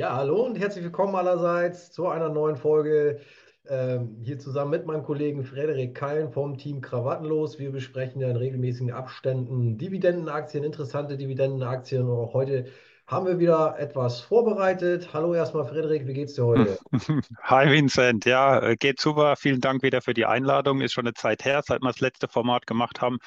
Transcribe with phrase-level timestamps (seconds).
[0.00, 3.20] Ja, hallo und herzlich willkommen allerseits zu einer neuen Folge.
[3.68, 7.58] Ähm, hier zusammen mit meinem Kollegen Frederik Keilen vom Team Krawattenlos.
[7.58, 12.08] Wir besprechen ja in regelmäßigen Abständen Dividendenaktien, interessante Dividendenaktien.
[12.08, 12.64] Und auch heute
[13.06, 15.10] haben wir wieder etwas vorbereitet.
[15.12, 16.78] Hallo erstmal Frederik, wie geht's dir heute?
[17.42, 19.36] Hi Vincent, ja, äh, geht super.
[19.36, 20.80] Vielen Dank wieder für die Einladung.
[20.80, 23.18] Ist schon eine Zeit her, seit wir das letzte Format gemacht haben.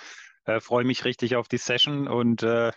[0.45, 2.71] Äh, Freue mich richtig auf die Session und äh,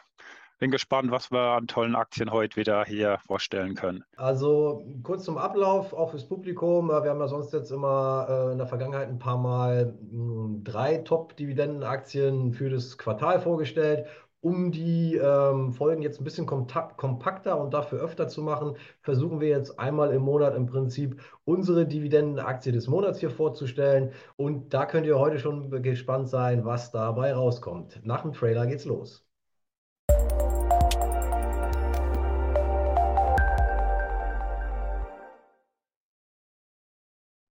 [0.59, 4.05] bin gespannt, was wir an tollen Aktien heute wieder hier vorstellen können.
[4.17, 6.89] Also kurz zum Ablauf, auch fürs Publikum.
[6.89, 10.99] Wir haben ja sonst jetzt immer äh, in der Vergangenheit ein paar Mal mh, drei
[10.99, 14.07] Top-Dividendenaktien für das Quartal vorgestellt.
[14.41, 19.49] Um die ähm, Folgen jetzt ein bisschen kompakter und dafür öfter zu machen, versuchen wir
[19.49, 24.13] jetzt einmal im Monat im Prinzip unsere Dividendenaktie des Monats hier vorzustellen.
[24.37, 28.01] Und da könnt ihr heute schon gespannt sein, was dabei rauskommt.
[28.05, 29.26] Nach dem Trailer geht's los.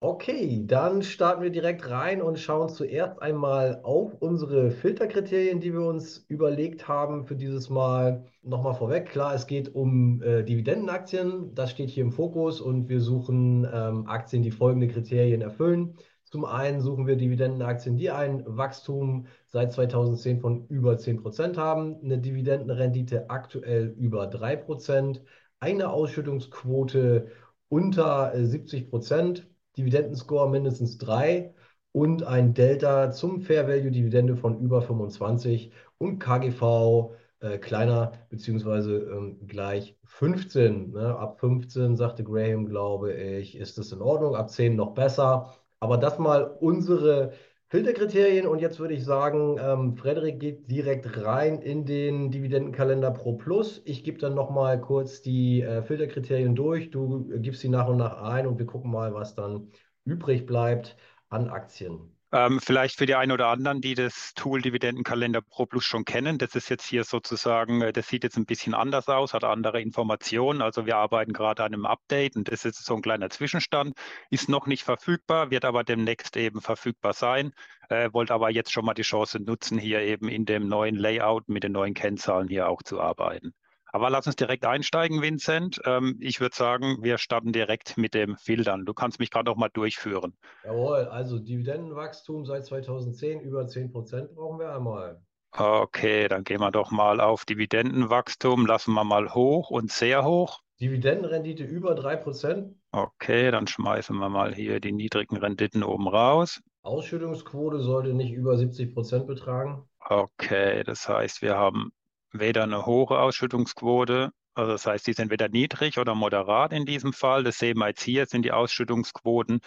[0.05, 5.87] Okay, dann starten wir direkt rein und schauen zuerst einmal auf unsere Filterkriterien, die wir
[5.87, 8.25] uns überlegt haben für dieses Mal.
[8.43, 13.01] Nochmal vorweg, klar, es geht um äh, Dividendenaktien, das steht hier im Fokus und wir
[13.01, 15.95] suchen ähm, Aktien, die folgende Kriterien erfüllen.
[16.25, 22.19] Zum einen suchen wir Dividendenaktien, die ein Wachstum seit 2010 von über 10% haben, eine
[22.19, 25.21] Dividendenrendite aktuell über 3%,
[25.61, 27.29] eine Ausschüttungsquote
[27.69, 29.45] unter 70%,
[29.77, 31.55] Dividendenscore mindestens 3
[31.93, 38.99] und ein Delta zum Fair Value Dividende von über 25 und KGV äh, kleiner beziehungsweise
[38.99, 40.93] ähm, gleich 15.
[40.93, 41.17] Ne?
[41.19, 45.55] Ab 15 sagte Graham, glaube ich, ist es in Ordnung, ab 10 noch besser.
[45.81, 47.33] Aber das mal unsere
[47.73, 53.33] Filterkriterien und jetzt würde ich sagen, ähm, Frederik geht direkt rein in den Dividendenkalender Pro
[53.33, 53.81] Plus.
[53.87, 56.91] Ich gebe dann nochmal kurz die äh, Filterkriterien durch.
[56.91, 59.71] Du gibst sie nach und nach ein und wir gucken mal, was dann
[60.05, 60.99] übrig bleibt
[61.31, 62.12] an Aktien.
[62.35, 66.39] Ähm, vielleicht für die einen oder anderen, die das Tool Dividendenkalender Pro Plus schon kennen.
[66.39, 69.83] Das ist jetzt hier sozusagen, äh, das sieht jetzt ein bisschen anders aus, hat andere
[69.83, 70.63] Informationen.
[70.63, 73.95] Also wir arbeiten gerade an einem Update und das ist so ein kleiner Zwischenstand.
[74.31, 77.53] Ist noch nicht verfügbar, wird aber demnächst eben verfügbar sein.
[77.91, 81.49] Äh, wollte aber jetzt schon mal die Chance nutzen, hier eben in dem neuen Layout
[81.49, 83.53] mit den neuen Kennzahlen hier auch zu arbeiten.
[83.93, 85.81] Aber lass uns direkt einsteigen, Vincent.
[85.85, 88.87] Ähm, ich würde sagen, wir starten direkt mit dem Filtern.
[88.87, 90.35] Du kannst mich gerade noch mal durchführen.
[90.65, 95.21] Jawohl, also Dividendenwachstum seit 2010 über 10 Prozent brauchen wir einmal.
[95.55, 98.65] Okay, dann gehen wir doch mal auf Dividendenwachstum.
[98.65, 100.61] Lassen wir mal hoch und sehr hoch.
[100.81, 102.75] Dividendenrendite über 3 Prozent.
[102.93, 106.63] Okay, dann schmeißen wir mal hier die niedrigen Renditen oben raus.
[106.81, 109.87] Ausschüttungsquote sollte nicht über 70 Prozent betragen.
[110.01, 111.93] Okay, das heißt, wir haben
[112.33, 117.13] weder eine hohe Ausschüttungsquote, also das heißt, die sind weder niedrig oder moderat in diesem
[117.13, 117.43] Fall.
[117.43, 119.61] Das sehen wir jetzt hier, sind die Ausschüttungsquoten,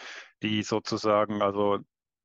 [0.44, 1.80] die sozusagen, also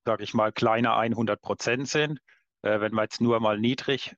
[0.05, 2.19] sage ich mal, kleiner 100 Prozent sind.
[2.63, 4.15] Äh, wenn wir jetzt nur mal niedrig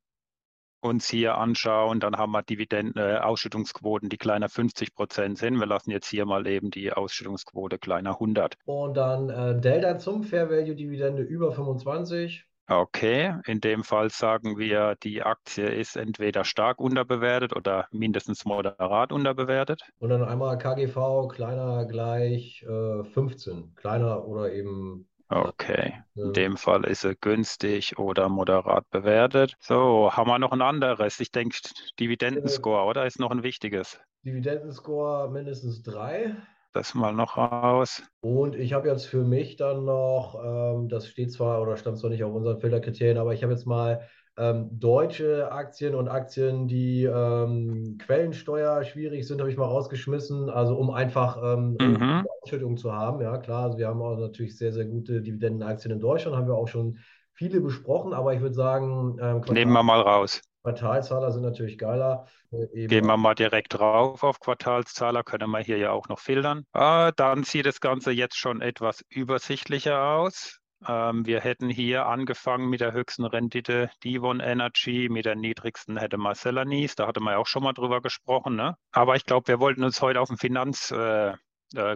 [0.81, 5.57] uns hier anschauen, dann haben wir Dividenden, äh, Ausschüttungsquoten, die kleiner 50 Prozent sind.
[5.59, 8.57] Wir lassen jetzt hier mal eben die Ausschüttungsquote kleiner 100.
[8.65, 12.45] Und dann äh, Delta zum Fair Value Dividende über 25.
[12.75, 19.13] Okay, in dem Fall sagen wir, die Aktie ist entweder stark unterbewertet oder mindestens moderat
[19.13, 19.83] unterbewertet.
[19.99, 25.07] Und dann einmal KGV kleiner gleich äh, 15, kleiner oder eben.
[25.29, 29.55] Okay, in dem Fall ist er günstig oder moderat bewertet.
[29.61, 31.21] So, haben wir noch ein anderes?
[31.21, 31.57] Ich denke,
[32.01, 33.07] Dividendenscore, oder?
[33.07, 33.99] Ist noch ein wichtiges.
[34.25, 36.37] Dividendenscore mindestens drei
[36.73, 38.03] das mal noch raus.
[38.21, 42.11] Und ich habe jetzt für mich dann noch, ähm, das steht zwar oder stand zwar
[42.11, 47.05] nicht auf unseren Filterkriterien, aber ich habe jetzt mal ähm, deutsche Aktien und Aktien, die
[47.05, 52.27] ähm, Quellensteuer schwierig sind, habe ich mal rausgeschmissen, also um einfach ähm, mhm.
[52.41, 53.21] Ausschüttung zu haben.
[53.21, 56.55] Ja, klar, also wir haben auch natürlich sehr, sehr gute Dividendenaktien in Deutschland, haben wir
[56.55, 56.99] auch schon
[57.35, 60.41] viele besprochen, aber ich würde sagen, ähm, nehmen wir mal raus.
[60.63, 62.27] Quartalzahler sind natürlich geiler.
[62.51, 66.65] Äh, Gehen wir mal direkt drauf auf Quartalszahler, können wir hier ja auch noch filtern.
[66.73, 70.61] Ah, dann sieht das Ganze jetzt schon etwas übersichtlicher aus.
[70.87, 76.17] Ähm, wir hätten hier angefangen mit der höchsten Rendite Divon Energy, mit der niedrigsten hätte
[76.17, 78.57] man Celanese, da hatte man ja auch schon mal drüber gesprochen.
[78.57, 78.77] Ne?
[78.91, 81.35] Aber ich glaube, wir wollten uns heute auf den Finanz, äh,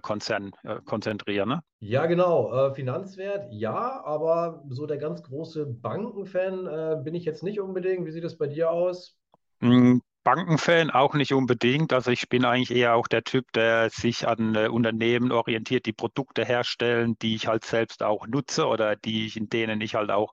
[0.00, 1.48] Konzern äh, konzentrieren.
[1.48, 1.60] Ne?
[1.80, 2.52] Ja, genau.
[2.52, 8.06] Äh, Finanzwert, ja, aber so der ganz große Bankenfan äh, bin ich jetzt nicht unbedingt.
[8.06, 9.16] Wie sieht es bei dir aus?
[9.60, 11.92] Mm, Bankenfan auch nicht unbedingt.
[11.92, 15.92] Also ich bin eigentlich eher auch der Typ, der sich an äh, Unternehmen orientiert, die
[15.92, 20.10] Produkte herstellen, die ich halt selbst auch nutze oder die ich, in denen ich halt
[20.10, 20.32] auch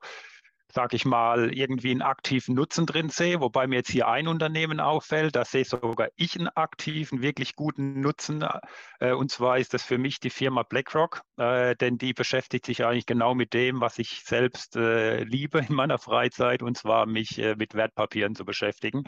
[0.74, 4.80] sage ich mal, irgendwie einen aktiven Nutzen drin sehe, wobei mir jetzt hier ein Unternehmen
[4.80, 8.44] auffällt, da sehe sogar ich einen aktiven, wirklich guten Nutzen.
[9.00, 12.84] Äh, und zwar ist das für mich die Firma BlackRock, äh, denn die beschäftigt sich
[12.84, 17.38] eigentlich genau mit dem, was ich selbst äh, liebe in meiner Freizeit, und zwar mich
[17.58, 19.04] mit Wertpapieren zu beschäftigen.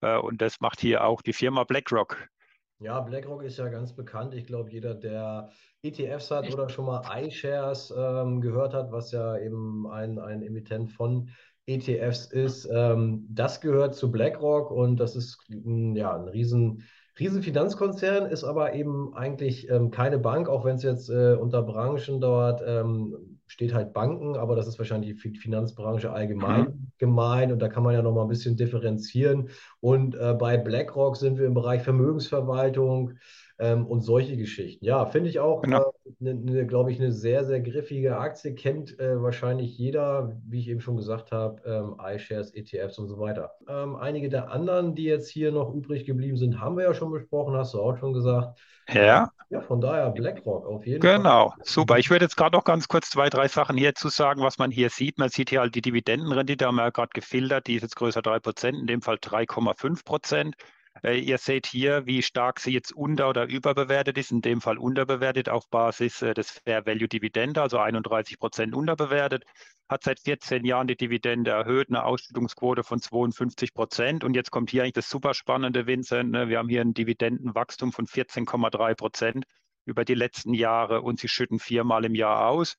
[0.00, 2.28] Und das macht hier auch die Firma BlackRock.
[2.78, 4.34] Ja, BlackRock ist ja ganz bekannt.
[4.34, 5.50] Ich glaube, jeder, der
[5.82, 10.92] ETFs hat oder schon mal iShares ähm, gehört hat, was ja eben ein, ein Emittent
[10.92, 11.30] von
[11.66, 16.84] ETFs ist, ähm, das gehört zu BlackRock und das ist ja ein riesen,
[17.18, 21.62] riesen Finanzkonzern, ist aber eben eigentlich ähm, keine Bank, auch wenn es jetzt äh, unter
[21.62, 26.85] Branchen dort ähm, steht halt Banken, aber das ist wahrscheinlich die Finanzbranche allgemein mhm.
[26.98, 29.50] Gemeint und da kann man ja noch mal ein bisschen differenzieren.
[29.80, 33.14] Und äh, bei BlackRock sind wir im Bereich Vermögensverwaltung
[33.58, 34.84] ähm, und solche Geschichten.
[34.84, 35.92] Ja, finde ich auch, genau.
[36.04, 38.54] äh, ne, ne, glaube ich, eine sehr, sehr griffige Aktie.
[38.54, 43.18] Kennt äh, wahrscheinlich jeder, wie ich eben schon gesagt habe, ähm, iShares, ETFs und so
[43.18, 43.52] weiter.
[43.68, 47.10] Ähm, einige der anderen, die jetzt hier noch übrig geblieben sind, haben wir ja schon
[47.10, 48.58] besprochen, hast du auch schon gesagt.
[48.88, 49.30] Ja.
[49.48, 51.50] Ja, von daher BlackRock auf jeden genau.
[51.50, 51.58] Fall.
[51.58, 51.98] Genau, super.
[51.98, 54.90] Ich würde jetzt gerade noch ganz kurz zwei, drei Sachen hierzu sagen, was man hier
[54.90, 55.18] sieht.
[55.18, 58.20] Man sieht hier halt die Dividendenrendite, haben wir ja gerade gefiltert, die ist jetzt größer
[58.20, 60.54] 3%, in dem Fall 3,5%.
[61.02, 64.78] Äh, ihr seht hier, wie stark sie jetzt unter- oder überbewertet ist, in dem Fall
[64.78, 69.44] unterbewertet auf Basis äh, des Fair Value Dividende, also 31 Prozent unterbewertet,
[69.88, 74.24] hat seit 14 Jahren die Dividende erhöht, eine Ausschüttungsquote von 52 Prozent.
[74.24, 76.30] Und jetzt kommt hier eigentlich das super spannende, Vincent.
[76.30, 76.48] Ne?
[76.48, 79.44] Wir haben hier ein Dividendenwachstum von 14,3 Prozent
[79.84, 82.76] über die letzten Jahre und sie schütten viermal im Jahr aus.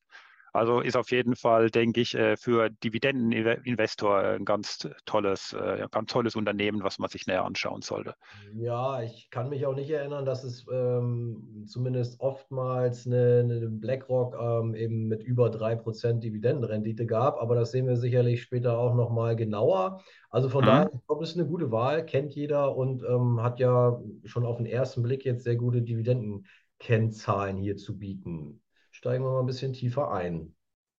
[0.57, 6.11] Also ist auf jeden Fall, denke ich, äh, für Dividendeninvestor ein ganz tolles, äh, ganz
[6.11, 8.15] tolles Unternehmen, was man sich näher anschauen sollte.
[8.55, 14.35] Ja, ich kann mich auch nicht erinnern, dass es ähm, zumindest oftmals eine, eine BlackRock
[14.41, 19.35] ähm, eben mit über 3% Dividendenrendite gab, aber das sehen wir sicherlich später auch nochmal
[19.35, 20.01] genauer.
[20.31, 20.67] Also von mhm.
[20.69, 24.43] daher, ich glaube, es ist eine gute Wahl, kennt jeder und ähm, hat ja schon
[24.43, 28.59] auf den ersten Blick jetzt sehr gute Dividendenkennzahlen hier zu bieten
[28.97, 30.55] steigen wir mal ein bisschen tiefer ein.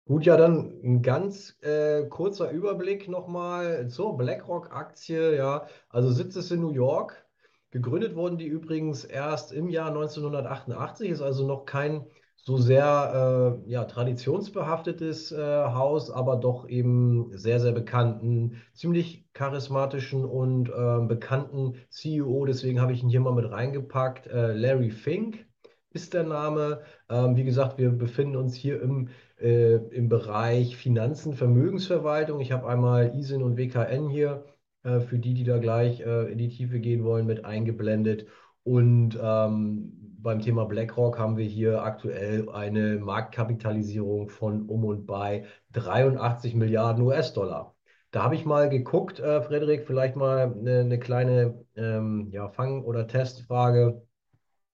[0.06, 5.36] Gut, ja, dann ein ganz äh, kurzer Überblick nochmal zur BlackRock-Aktie.
[5.36, 7.26] Ja, also Sitz ist in New York.
[7.72, 12.06] Gegründet wurden die übrigens erst im Jahr 1988, ist also noch kein
[12.36, 20.24] so sehr äh, ja, traditionsbehaftetes äh, Haus, aber doch eben sehr, sehr bekannten, ziemlich charismatischen
[20.24, 22.46] und äh, bekannten CEO.
[22.46, 24.28] Deswegen habe ich ihn hier mal mit reingepackt.
[24.28, 25.47] Äh, Larry Fink
[25.90, 26.82] ist der Name.
[27.08, 29.08] Ähm, wie gesagt, wir befinden uns hier im,
[29.40, 32.40] äh, im Bereich Finanzen, Vermögensverwaltung.
[32.40, 34.44] Ich habe einmal ISIN und WKN hier
[34.82, 38.26] äh, für die, die da gleich äh, in die Tiefe gehen wollen, mit eingeblendet.
[38.64, 45.46] Und ähm, beim Thema BlackRock haben wir hier aktuell eine Marktkapitalisierung von um und bei
[45.72, 47.74] 83 Milliarden US-Dollar.
[48.10, 52.84] Da habe ich mal geguckt, äh, Frederik, vielleicht mal eine, eine kleine ähm, ja, Fang-
[52.84, 54.02] oder Testfrage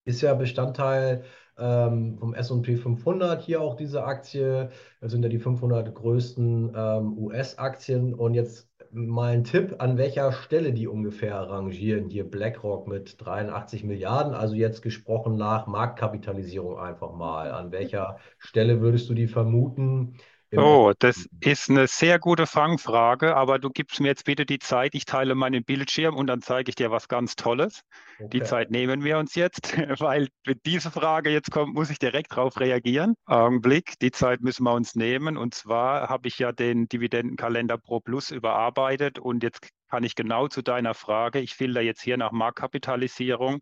[0.05, 1.25] ist ja Bestandteil
[1.59, 4.71] ähm, vom S&P 500 hier auch diese Aktie.
[5.01, 8.15] Das sind ja die 500 größten ähm, US-Aktien.
[8.15, 12.09] Und jetzt mal ein Tipp, an welcher Stelle die ungefähr rangieren.
[12.11, 17.51] Hier BlackRock mit 83 Milliarden, also jetzt gesprochen nach Marktkapitalisierung einfach mal.
[17.51, 20.17] An welcher Stelle würdest du die vermuten?
[20.57, 24.95] Oh, das ist eine sehr gute Fangfrage, aber du gibst mir jetzt bitte die Zeit.
[24.95, 27.83] Ich teile meinen Bildschirm und dann zeige ich dir was ganz Tolles.
[28.19, 28.29] Okay.
[28.31, 32.33] Die Zeit nehmen wir uns jetzt, weil wenn diese Frage jetzt kommt, muss ich direkt
[32.33, 33.15] darauf reagieren.
[33.27, 35.37] Augenblick, die Zeit müssen wir uns nehmen.
[35.37, 40.49] Und zwar habe ich ja den Dividendenkalender Pro Plus überarbeitet und jetzt kann ich genau
[40.49, 43.61] zu deiner Frage, ich filter jetzt hier nach Marktkapitalisierung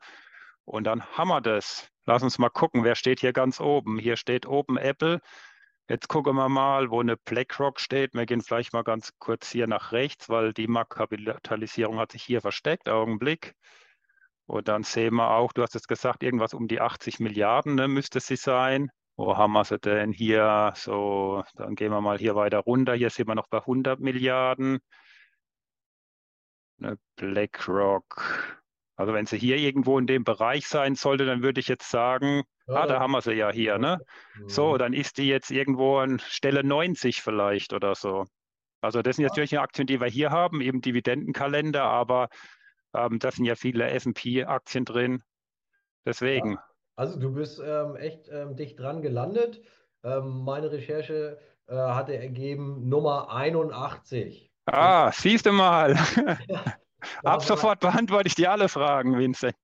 [0.65, 1.89] und dann haben wir das.
[2.05, 3.99] Lass uns mal gucken, wer steht hier ganz oben.
[3.99, 5.21] Hier steht oben Apple
[5.93, 8.15] Jetzt gucken wir mal, wo eine BlackRock steht.
[8.15, 12.41] Wir gehen vielleicht mal ganz kurz hier nach rechts, weil die Marktkapitalisierung hat sich hier
[12.41, 12.89] versteckt.
[12.89, 13.55] Augenblick.
[14.47, 17.89] Und dann sehen wir auch, du hast es gesagt, irgendwas um die 80 Milliarden ne,
[17.89, 18.91] müsste sie sein.
[19.17, 20.73] Wo haben wir sie denn hier?
[20.77, 22.95] So, dann gehen wir mal hier weiter runter.
[22.95, 24.79] Hier sind wir noch bei 100 Milliarden.
[26.81, 28.62] Eine BlackRock.
[29.03, 32.45] Also wenn sie hier irgendwo in dem Bereich sein sollte, dann würde ich jetzt sagen,
[32.69, 33.99] ja, ah, da haben wir sie ja hier, ne?
[34.47, 38.27] So, dann ist die jetzt irgendwo an Stelle 90 vielleicht oder so.
[38.81, 39.63] Also das sind natürlich ja.
[39.63, 42.29] Aktien, die wir hier haben, eben Dividendenkalender, aber
[42.95, 45.25] ähm, da sind ja viele S&P-Aktien drin.
[46.07, 46.53] Deswegen.
[46.53, 46.65] Ja.
[46.95, 49.63] Also du bist ähm, echt ähm, dicht dran gelandet.
[50.05, 54.53] Ähm, meine Recherche äh, hatte ergeben Nummer 81.
[54.67, 55.97] Ah, siehst du mal.
[57.25, 59.55] Ab sofort beantworte ich dir alle Fragen, Vincent.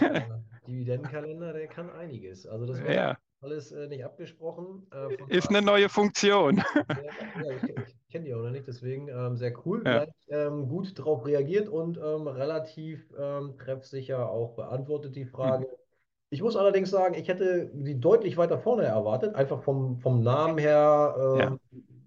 [0.00, 2.46] Ja, Dividendenkalender, der kann einiges.
[2.46, 3.16] Also das war, ja.
[3.40, 4.86] alles äh, nicht abgesprochen.
[4.92, 6.58] Äh, ist eine neue Funktion.
[6.76, 9.82] ja, ich, ich kenne die auch noch nicht, deswegen ähm, sehr cool.
[9.84, 10.04] Ja.
[10.04, 15.66] Gleich, ähm, gut darauf reagiert und ähm, relativ ähm, treffsicher auch beantwortet die Frage.
[15.66, 15.76] Mhm.
[16.30, 20.56] Ich muss allerdings sagen, ich hätte sie deutlich weiter vorne erwartet, einfach vom, vom Namen
[20.56, 21.46] her ja.
[21.46, 21.60] Ähm,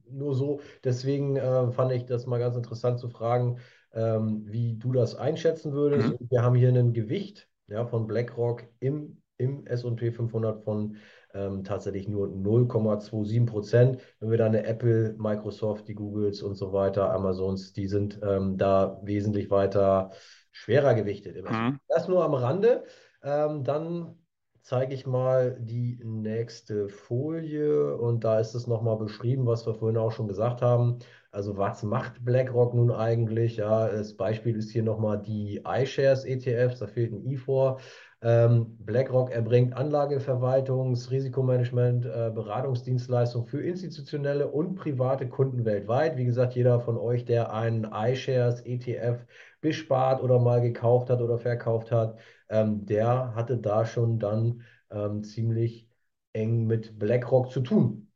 [0.10, 0.62] nur so.
[0.84, 3.60] Deswegen äh, fand ich das mal ganz interessant zu fragen,
[3.96, 6.10] ähm, wie du das einschätzen würdest.
[6.10, 6.28] Mhm.
[6.30, 10.98] Wir haben hier ein Gewicht ja, von BlackRock im, im SP 500 von
[11.34, 14.02] ähm, tatsächlich nur 0,27 Prozent.
[14.20, 18.58] Wenn wir dann eine Apple, Microsoft, die Googles und so weiter, Amazons, die sind ähm,
[18.58, 20.12] da wesentlich weiter
[20.52, 21.50] schwerer gewichtet.
[21.50, 21.80] Mhm.
[21.88, 22.86] Das nur am Rande.
[23.24, 24.16] Ähm, dann
[24.62, 29.98] zeige ich mal die nächste Folie und da ist es nochmal beschrieben, was wir vorhin
[29.98, 31.00] auch schon gesagt haben.
[31.36, 33.58] Also was macht BlackRock nun eigentlich?
[33.58, 37.82] Ja, das Beispiel ist hier nochmal die iShares ETFs, da fehlt ein I vor.
[38.22, 46.16] Ähm, BlackRock erbringt Anlageverwaltungs-, Risikomanagement, äh, Beratungsdienstleistungen für institutionelle und private Kunden weltweit.
[46.16, 49.26] Wie gesagt, jeder von euch, der einen iShares ETF
[49.60, 55.22] bespart oder mal gekauft hat oder verkauft hat, ähm, der hatte da schon dann ähm,
[55.22, 55.90] ziemlich
[56.32, 58.10] eng mit BlackRock zu tun.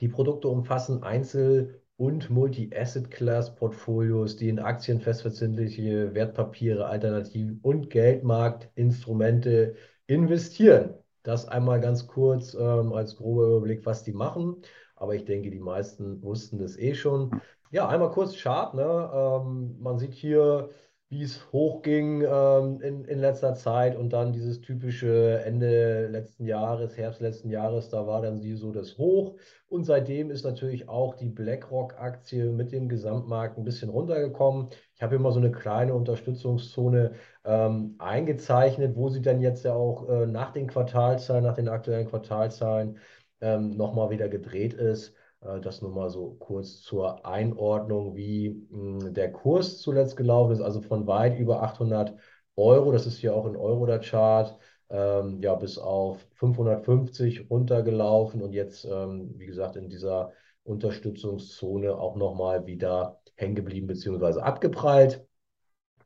[0.00, 10.94] Die Produkte umfassen Einzel- und Multi-Asset-Class-Portfolios, die in Aktien, festverzinsliche Wertpapiere, Alternativen und Geldmarktinstrumente investieren.
[11.22, 14.56] Das einmal ganz kurz ähm, als grober Überblick, was die machen.
[14.96, 17.40] Aber ich denke, die meisten wussten das eh schon.
[17.70, 18.74] Ja, einmal kurz Chart.
[18.74, 18.82] Ne?
[18.82, 20.70] Ähm, man sieht hier
[21.14, 26.96] wie es hochging ähm, in, in letzter Zeit und dann dieses typische Ende letzten Jahres,
[26.96, 29.36] Herbst letzten Jahres, da war dann sie so das Hoch.
[29.68, 34.70] Und seitdem ist natürlich auch die BlackRock-Aktie mit dem Gesamtmarkt ein bisschen runtergekommen.
[34.96, 37.12] Ich habe immer so eine kleine Unterstützungszone
[37.44, 42.08] ähm, eingezeichnet, wo sie dann jetzt ja auch äh, nach den Quartalzahlen, nach den aktuellen
[42.08, 42.98] Quartalzahlen
[43.40, 45.14] ähm, nochmal wieder gedreht ist.
[45.44, 50.60] Äh, das nur mal so kurz zur Einordnung, wie hm, der Kurs zuletzt gelaufen ist.
[50.60, 52.14] Also von weit über 800
[52.56, 54.58] Euro, das ist hier auch in Euro der Chart,
[54.90, 60.32] ähm, ja, bis auf 550 runtergelaufen und jetzt, ähm, wie gesagt, in dieser
[60.64, 64.40] Unterstützungszone auch nochmal wieder hängen geblieben bzw.
[64.40, 65.26] abgeprallt.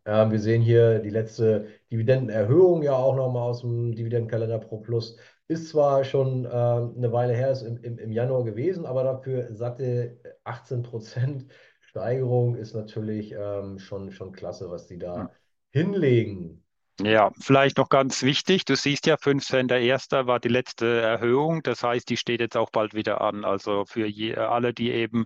[0.07, 5.17] Ähm, wir sehen hier die letzte Dividendenerhöhung ja auch nochmal aus dem Dividendenkalender Pro Plus
[5.49, 9.49] ist zwar schon äh, eine Weile her, ist im, im, im, Januar gewesen, aber dafür
[9.55, 11.47] satte 18%
[11.81, 15.31] Steigerung ist natürlich ähm, schon, schon klasse, was die da ja.
[15.71, 16.65] hinlegen.
[17.01, 21.01] Ja, vielleicht noch ganz wichtig, du siehst ja, 5 Cent der erste war die letzte
[21.01, 23.45] Erhöhung, das heißt, die steht jetzt auch bald wieder an.
[23.45, 25.25] Also für je, alle, die eben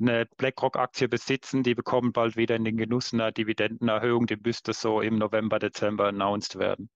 [0.00, 5.00] eine BlackRock-Aktie besitzen, die bekommen bald wieder in den Genuss einer Dividendenerhöhung, die müsste so
[5.00, 6.88] im November, Dezember announced werden.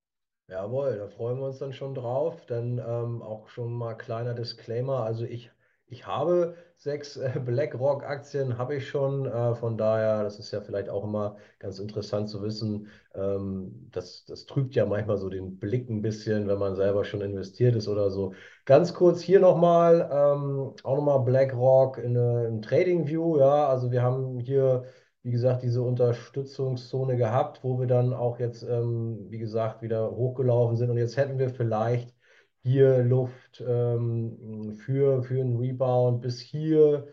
[0.48, 2.44] Jawohl, da freuen wir uns dann schon drauf.
[2.46, 5.02] Dann ähm, auch schon mal kleiner Disclaimer.
[5.04, 5.50] Also ich,
[5.86, 9.24] ich habe sechs äh, BlackRock-Aktien, habe ich schon.
[9.26, 12.88] Äh, von daher, das ist ja vielleicht auch immer ganz interessant zu wissen.
[13.14, 17.22] Ähm, das, das trübt ja manchmal so den Blick ein bisschen, wenn man selber schon
[17.22, 18.34] investiert ist oder so.
[18.66, 23.38] Ganz kurz hier nochmal, ähm, auch nochmal BlackRock in, äh, in Trading View.
[23.38, 24.84] Ja, also wir haben hier
[25.24, 30.76] wie gesagt, diese Unterstützungszone gehabt, wo wir dann auch jetzt, ähm, wie gesagt, wieder hochgelaufen
[30.76, 30.90] sind.
[30.90, 32.14] Und jetzt hätten wir vielleicht
[32.62, 37.08] hier Luft ähm, für, für einen Rebound bis hier,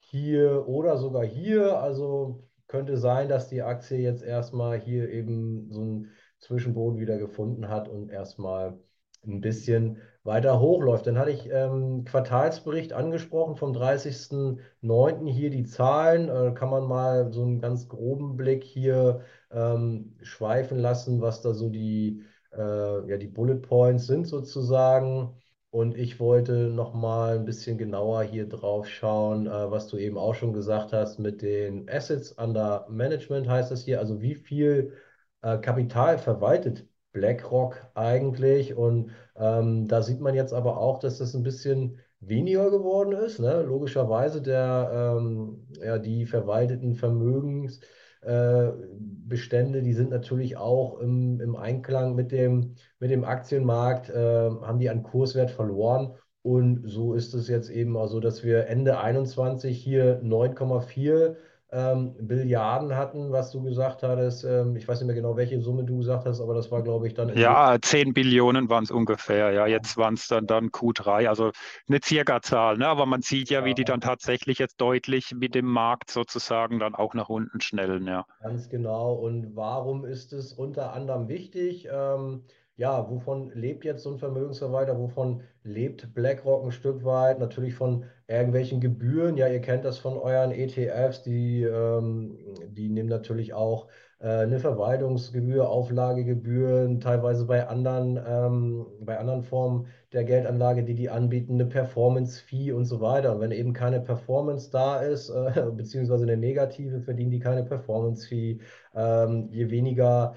[0.00, 1.80] hier oder sogar hier.
[1.80, 7.68] Also könnte sein, dass die Aktie jetzt erstmal hier eben so einen Zwischenboden wieder gefunden
[7.68, 8.78] hat und erstmal
[9.26, 9.98] ein bisschen
[10.28, 11.06] weiter hochläuft.
[11.08, 15.26] Dann hatte ich ähm, Quartalsbericht angesprochen vom 30.09.
[15.28, 16.28] hier die Zahlen.
[16.28, 21.54] Äh, kann man mal so einen ganz groben Blick hier ähm, schweifen lassen, was da
[21.54, 25.34] so die, äh, ja, die Bullet Points sind sozusagen.
[25.70, 30.16] Und ich wollte noch mal ein bisschen genauer hier drauf schauen, äh, was du eben
[30.18, 33.98] auch schon gesagt hast mit den Assets under Management heißt das hier.
[34.00, 34.94] Also wie viel
[35.42, 38.76] äh, Kapital verwaltet BlackRock eigentlich.
[38.76, 43.40] Und ähm, da sieht man jetzt aber auch, dass das ein bisschen weniger geworden ist.
[43.40, 43.62] Ne?
[43.62, 52.14] Logischerweise der, ähm, ja, die verwalteten Vermögensbestände, äh, die sind natürlich auch im, im Einklang
[52.14, 56.14] mit dem, mit dem Aktienmarkt, äh, haben die an Kurswert verloren.
[56.42, 61.34] Und so ist es jetzt eben also, dass wir Ende 21 hier 9,4
[61.70, 64.44] ähm, Billiarden hatten, was du gesagt hattest.
[64.44, 67.06] Ähm, ich weiß nicht mehr genau, welche Summe du gesagt hast, aber das war, glaube
[67.06, 67.36] ich, dann.
[67.36, 69.52] Ja, 10 Billionen waren es ungefähr.
[69.52, 71.50] Ja, jetzt waren es dann, dann Q3, also
[71.88, 72.78] eine Circa-Zahl.
[72.78, 72.86] Ne?
[72.86, 76.78] Aber man sieht ja, ja, wie die dann tatsächlich jetzt deutlich mit dem Markt sozusagen
[76.78, 78.06] dann auch nach unten schnellen.
[78.06, 78.24] Ja.
[78.40, 79.14] Ganz genau.
[79.14, 81.88] Und warum ist es unter anderem wichtig?
[81.90, 82.44] Ähm,
[82.78, 84.96] ja, wovon lebt jetzt so ein Vermögensverwalter?
[84.96, 87.40] Wovon lebt BlackRock ein Stück weit?
[87.40, 89.36] Natürlich von irgendwelchen Gebühren.
[89.36, 93.88] Ja, ihr kennt das von euren ETFs, die, ähm, die nehmen natürlich auch
[94.20, 101.10] äh, eine Verwaltungsgebühr, Auflagegebühren, teilweise bei anderen, ähm, bei anderen Formen der Geldanlage, die die
[101.10, 103.34] anbieten, eine Performance-Fee und so weiter.
[103.34, 108.60] Und wenn eben keine Performance da ist, äh, beziehungsweise eine negative, verdienen die keine Performance-Fee.
[108.94, 110.36] Ähm, je weniger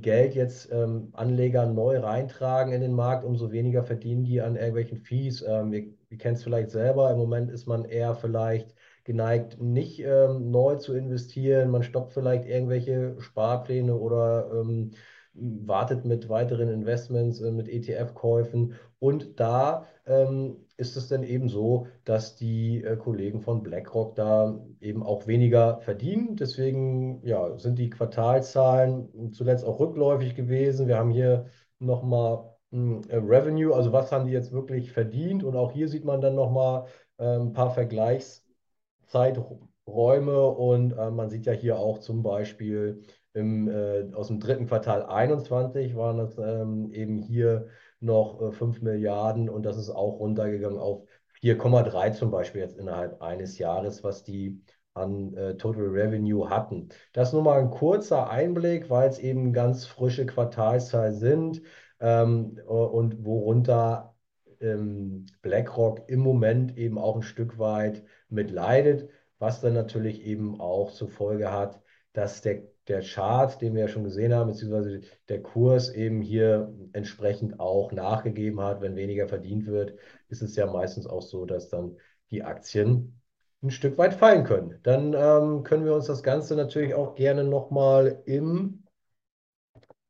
[0.00, 4.98] Geld jetzt ähm, Anleger neu reintragen in den Markt, umso weniger verdienen die an irgendwelchen
[4.98, 5.44] Fees.
[5.46, 8.74] Ähm, ihr, ihr kennt es vielleicht selber, im Moment ist man eher vielleicht
[9.04, 11.70] geneigt, nicht ähm, neu zu investieren.
[11.70, 14.92] Man stoppt vielleicht irgendwelche Sparpläne oder ähm,
[15.34, 18.74] wartet mit weiteren Investments, äh, mit ETF-Käufen.
[18.98, 24.58] Und da ähm, ist es dann eben so, dass die äh, Kollegen von BlackRock da
[24.80, 26.36] eben auch weniger verdienen.
[26.36, 30.88] Deswegen ja, sind die Quartalzahlen zuletzt auch rückläufig gewesen.
[30.88, 31.46] Wir haben hier
[31.78, 35.44] nochmal hm, äh, Revenue, also was haben die jetzt wirklich verdient?
[35.44, 36.86] Und auch hier sieht man dann nochmal
[37.18, 43.02] äh, ein paar Vergleichszeiträume und äh, man sieht ja hier auch zum Beispiel
[43.34, 47.68] im, äh, aus dem dritten Quartal 21 waren das ähm, eben hier
[48.00, 51.04] noch äh, 5 Milliarden und das ist auch runtergegangen auf
[51.42, 54.62] 4,3 zum Beispiel jetzt innerhalb eines Jahres, was die
[54.94, 56.88] an äh, Total Revenue hatten.
[57.12, 61.62] Das nur mal ein kurzer Einblick, weil es eben ganz frische Quartalszahlen sind
[62.00, 64.14] ähm, und worunter
[64.60, 70.92] ähm, BlackRock im Moment eben auch ein Stück weit mitleidet, was dann natürlich eben auch
[70.92, 71.80] zur Folge hat,
[72.12, 76.74] dass der der Chart, den wir ja schon gesehen haben, beziehungsweise der Kurs eben hier
[76.92, 78.80] entsprechend auch nachgegeben hat.
[78.80, 79.94] Wenn weniger verdient wird,
[80.28, 81.96] ist es ja meistens auch so, dass dann
[82.30, 83.20] die Aktien
[83.62, 84.78] ein Stück weit fallen können.
[84.82, 88.84] Dann ähm, können wir uns das Ganze natürlich auch gerne nochmal im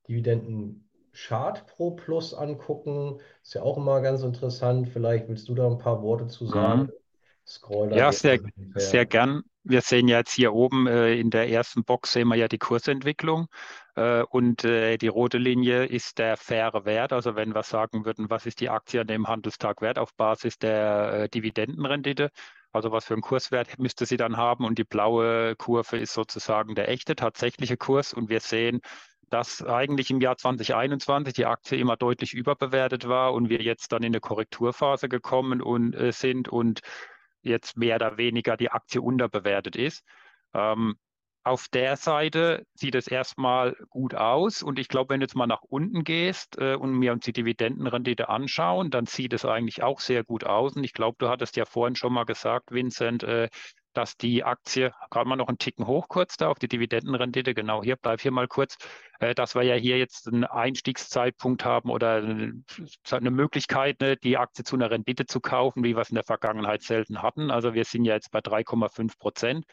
[0.09, 3.19] Dividenden-Chart Pro Plus angucken.
[3.43, 4.89] Ist ja auch immer ganz interessant.
[4.89, 6.83] Vielleicht willst du da ein paar Worte zu sagen.
[6.83, 6.93] Mhm.
[7.47, 8.41] Scroll ja, sehr,
[8.77, 9.43] sehr gern.
[9.63, 12.59] Wir sehen ja jetzt hier oben äh, in der ersten Box sehen wir ja die
[12.59, 13.49] Kursentwicklung
[13.95, 17.13] äh, und äh, die rote Linie ist der faire Wert.
[17.13, 20.59] Also wenn wir sagen würden, was ist die Aktie an dem Handelstag wert auf Basis
[20.59, 22.31] der äh, Dividendenrendite,
[22.73, 24.65] also was für einen Kurswert müsste sie dann haben?
[24.65, 28.15] Und die blaue Kurve ist sozusagen der echte, tatsächliche Kurs.
[28.15, 28.81] Und wir sehen,
[29.29, 34.03] dass eigentlich im Jahr 2021 die Aktie immer deutlich überbewertet war und wir jetzt dann
[34.03, 36.49] in eine Korrekturphase gekommen und, äh, sind.
[36.49, 36.81] Und
[37.43, 40.05] jetzt mehr oder weniger die Aktie unterbewertet ist.
[40.55, 40.97] Ähm,
[41.43, 44.63] auf der Seite sieht es erstmal gut aus.
[44.63, 47.33] Und ich glaube, wenn du jetzt mal nach unten gehst äh, und wir uns die
[47.33, 50.77] Dividendenrendite anschauen, dann sieht es eigentlich auch sehr gut aus.
[50.77, 53.49] Und ich glaube, du hattest ja vorhin schon mal gesagt, Vincent, äh,
[53.93, 57.83] dass die Aktie, gerade mal noch einen Ticken hoch kurz da auf die Dividendenrendite, genau
[57.83, 58.77] hier, bleib hier mal kurz,
[59.19, 64.65] äh, dass wir ja hier jetzt einen Einstiegszeitpunkt haben oder eine Möglichkeit, ne, die Aktie
[64.65, 67.51] zu einer Rendite zu kaufen, wie wir es in der Vergangenheit selten hatten.
[67.51, 69.65] Also wir sind ja jetzt bei 3,5 Prozent.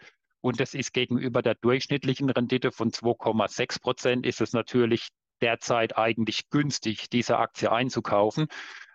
[0.42, 5.10] Und das ist gegenüber der durchschnittlichen Rendite von 2,6 Prozent, ist es natürlich
[5.42, 8.48] derzeit eigentlich günstig, diese Aktie einzukaufen.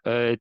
[0.04, 0.38] Äh,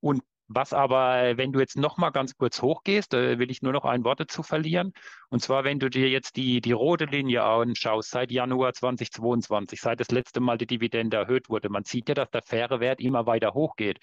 [0.00, 0.22] und
[0.54, 3.84] was aber, wenn du jetzt noch mal ganz kurz hochgehst, äh, will ich nur noch
[3.84, 4.92] ein Wort dazu verlieren.
[5.30, 10.00] Und zwar, wenn du dir jetzt die, die rote Linie anschaust, seit Januar 2022, seit
[10.00, 13.26] das letzte Mal die Dividende erhöht wurde, man sieht ja, dass der faire Wert immer
[13.26, 13.98] weiter hochgeht.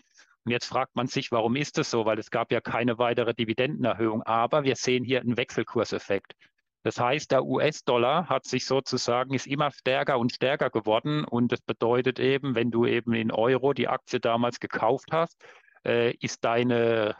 [0.45, 2.05] Und jetzt fragt man sich, warum ist das so?
[2.05, 4.23] Weil es gab ja keine weitere Dividendenerhöhung.
[4.23, 6.33] Aber wir sehen hier einen Wechselkurseffekt.
[6.83, 11.25] Das heißt, der US-Dollar hat sich sozusagen, ist immer stärker und stärker geworden.
[11.25, 15.43] Und das bedeutet eben, wenn du eben in Euro die Aktie damals gekauft hast,
[15.85, 17.15] äh, ist deine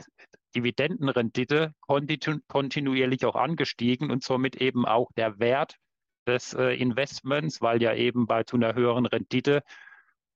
[0.55, 5.75] Dividendenrendite kontinu kontinuierlich auch angestiegen und somit eben auch der Wert
[6.27, 9.63] des äh, Investments, weil ja eben bei zu einer höheren Rendite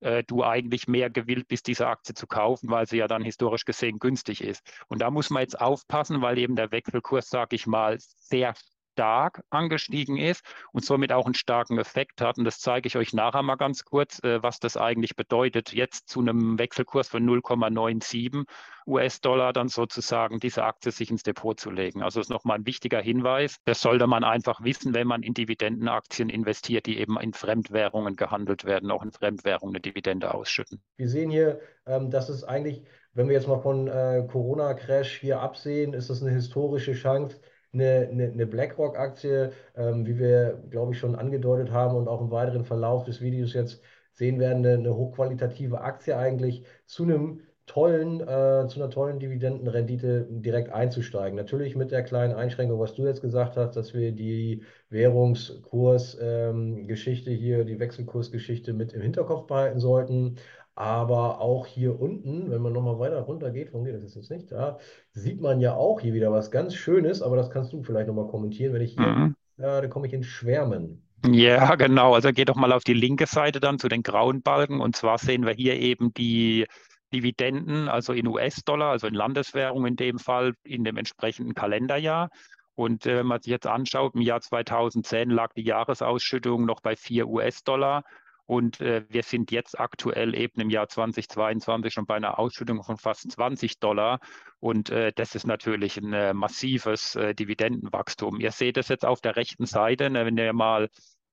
[0.01, 3.65] äh, du eigentlich mehr gewillt bist, diese Aktie zu kaufen, weil sie ja dann historisch
[3.65, 4.61] gesehen günstig ist.
[4.87, 8.53] Und da muss man jetzt aufpassen, weil eben der Wechselkurs, sage ich mal, sehr
[8.93, 12.37] stark angestiegen ist und somit auch einen starken Effekt hat.
[12.37, 16.09] Und das zeige ich euch nachher mal ganz kurz, äh, was das eigentlich bedeutet, jetzt
[16.09, 18.45] zu einem Wechselkurs von 0,97
[18.85, 22.03] US-Dollar dann sozusagen diese Aktie sich ins Depot zu legen.
[22.03, 23.57] Also das ist nochmal ein wichtiger Hinweis.
[23.65, 28.65] Das sollte man einfach wissen, wenn man in Dividendenaktien investiert, die eben in Fremdwährungen gehandelt
[28.65, 30.81] werden, auch in Fremdwährungen eine Dividende ausschütten.
[30.97, 35.39] Wir sehen hier, ähm, dass es eigentlich, wenn wir jetzt mal von äh, Corona-Crash hier
[35.39, 37.39] absehen, ist es eine historische Chance,
[37.73, 42.31] eine, eine, eine BlackRock-Aktie, ähm, wie wir, glaube ich, schon angedeutet haben und auch im
[42.31, 43.81] weiteren Verlauf des Videos jetzt
[44.13, 50.27] sehen werden, eine, eine hochqualitative Aktie eigentlich zu einem tollen, äh, zu einer tollen Dividendenrendite
[50.29, 51.37] direkt einzusteigen.
[51.37, 57.37] Natürlich mit der kleinen Einschränkung, was du jetzt gesagt hast, dass wir die Währungskursgeschichte ähm,
[57.37, 60.35] hier, die Wechselkursgeschichte mit im Hinterkopf behalten sollten.
[60.75, 64.51] Aber auch hier unten, wenn man nochmal weiter runter geht, warum geht das jetzt nicht?
[64.51, 64.79] Da
[65.11, 68.27] sieht man ja auch hier wieder was ganz Schönes, aber das kannst du vielleicht nochmal
[68.27, 68.73] kommentieren.
[68.73, 69.35] Wenn ich hier, mhm.
[69.57, 71.07] äh, da komme ich in Schwärmen.
[71.25, 72.15] Ja, genau.
[72.15, 74.81] Also geht doch mal auf die linke Seite dann zu den grauen Balken.
[74.81, 76.65] Und zwar sehen wir hier eben die
[77.13, 82.29] Dividenden, also in US-Dollar, also in Landeswährung in dem Fall, in dem entsprechenden Kalenderjahr.
[82.75, 86.95] Und äh, wenn man sich jetzt anschaut, im Jahr 2010 lag die Jahresausschüttung noch bei
[86.95, 88.03] 4 US-Dollar.
[88.45, 92.97] Und äh, wir sind jetzt aktuell eben im Jahr 2022 schon bei einer Ausschüttung von
[92.97, 94.19] fast 20 Dollar.
[94.59, 98.39] Und äh, das ist natürlich ein äh, massives äh, Dividendenwachstum.
[98.39, 100.89] Ihr seht es jetzt auf der rechten Seite, ne, wenn ihr mal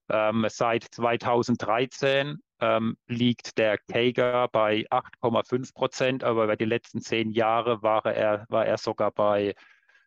[0.08, 7.30] ähm, seit 2013 ähm, liegt der CAGR bei 8,5 Prozent, aber über die letzten zehn
[7.30, 9.54] Jahre war er, war er sogar bei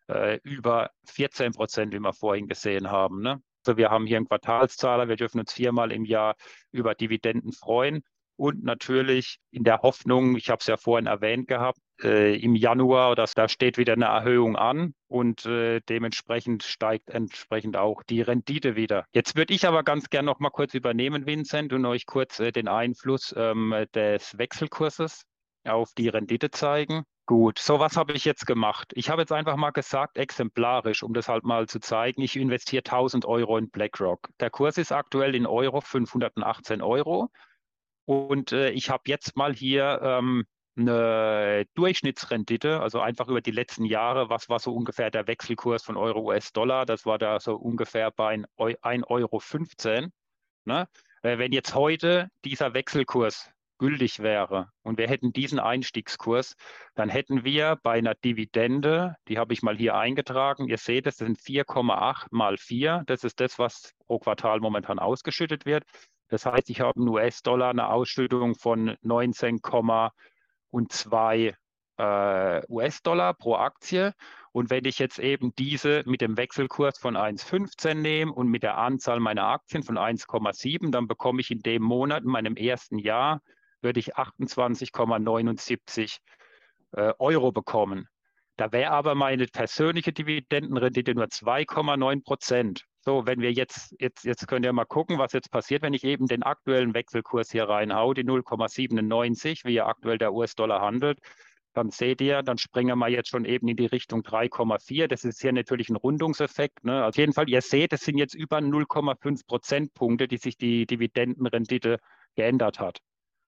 [0.08, 3.22] äh, über 14 Prozent, wie wir vorhin gesehen haben.
[3.22, 3.42] Ne?
[3.64, 6.36] Also wir haben hier einen Quartalszahler, wir dürfen uns viermal im Jahr
[6.70, 8.02] über Dividenden freuen
[8.36, 13.14] und natürlich in der Hoffnung, ich habe es ja vorhin erwähnt gehabt, äh, im Januar,
[13.14, 18.74] dass da steht wieder eine Erhöhung an und äh, dementsprechend steigt entsprechend auch die Rendite
[18.74, 19.06] wieder.
[19.12, 22.50] Jetzt würde ich aber ganz gern noch mal kurz übernehmen, Vincent, und euch kurz äh,
[22.50, 25.22] den Einfluss ähm, des Wechselkurses
[25.64, 27.04] auf die Rendite zeigen.
[27.26, 28.92] Gut, so was habe ich jetzt gemacht.
[28.94, 32.82] Ich habe jetzt einfach mal gesagt, exemplarisch, um das halt mal zu zeigen, ich investiere
[32.84, 34.28] 1000 Euro in BlackRock.
[34.40, 37.30] Der Kurs ist aktuell in Euro 518 Euro.
[38.04, 40.44] Und äh, ich habe jetzt mal hier ähm,
[40.76, 45.96] eine Durchschnittsrendite, also einfach über die letzten Jahre, was war so ungefähr der Wechselkurs von
[45.96, 46.84] Euro US-Dollar?
[46.84, 50.08] Das war da so ungefähr bei 1,15 Euro.
[50.66, 50.88] Ne?
[51.22, 56.56] Äh, wenn jetzt heute dieser Wechselkurs gültig wäre und wir hätten diesen Einstiegskurs,
[56.94, 61.18] dann hätten wir bei einer Dividende, die habe ich mal hier eingetragen, ihr seht, es
[61.18, 65.84] sind 4,8 mal 4, das ist das, was pro Quartal momentan ausgeschüttet wird.
[66.28, 71.54] Das heißt, ich habe in US-Dollar eine Ausschüttung von 19,2
[71.96, 74.14] äh, US-Dollar pro Aktie.
[74.52, 78.78] Und wenn ich jetzt eben diese mit dem Wechselkurs von 1,15 nehme und mit der
[78.78, 83.40] Anzahl meiner Aktien von 1,7, dann bekomme ich in dem Monat, in meinem ersten Jahr,
[83.84, 86.18] würde ich 28,79
[86.92, 88.08] äh, Euro bekommen.
[88.56, 92.84] Da wäre aber meine persönliche Dividendenrendite nur 2,9 Prozent.
[93.00, 96.04] So, wenn wir jetzt, jetzt, jetzt könnt ihr mal gucken, was jetzt passiert, wenn ich
[96.04, 101.18] eben den aktuellen Wechselkurs hier reinhaue, die 0,97, wie ja aktuell der US-Dollar handelt,
[101.74, 105.08] dann seht ihr, dann springen wir jetzt schon eben in die Richtung 3,4.
[105.08, 106.84] Das ist hier natürlich ein Rundungseffekt.
[106.84, 107.04] Ne?
[107.04, 111.98] Auf jeden Fall, ihr seht, es sind jetzt über 0,5 Prozentpunkte, die sich die Dividendenrendite
[112.36, 113.00] geändert hat.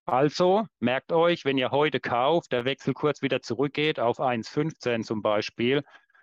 [0.06, 5.82] Also merkt euch, wenn ihr heute kauft, der Wechselkurs wieder zurückgeht auf 1,15 zum Beispiel,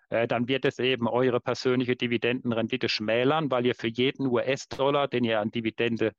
[0.09, 5.25] äh, dann wird es eben eure persönliche Dividendenrendite schmälern, weil ihr für jeden US-Dollar, den
[5.25, 6.13] ihr an Dividende